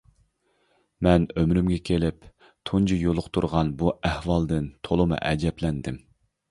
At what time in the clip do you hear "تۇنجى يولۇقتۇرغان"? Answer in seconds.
2.71-3.73